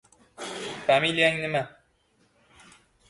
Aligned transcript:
—Familiyang 0.87 1.37
nima? 1.43 1.61